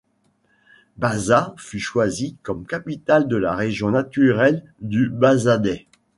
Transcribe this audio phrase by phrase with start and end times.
[0.97, 5.85] Bazas fut choisie comme capitale de la région naturelle du Bazadais.